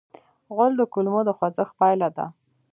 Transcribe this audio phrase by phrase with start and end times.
[0.55, 2.25] غول د کولمو د خوځښت پایله ده.